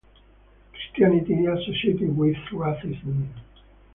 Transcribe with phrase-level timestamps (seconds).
[0.71, 3.27] Christianity is associated with racism.